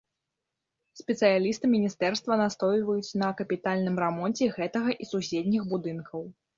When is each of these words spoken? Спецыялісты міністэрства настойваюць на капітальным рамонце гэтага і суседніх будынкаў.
Спецыялісты 1.01 1.65
міністэрства 1.75 2.33
настойваюць 2.43 3.15
на 3.25 3.31
капітальным 3.45 4.03
рамонце 4.09 4.53
гэтага 4.61 5.01
і 5.03 5.13
суседніх 5.15 5.63
будынкаў. 5.75 6.31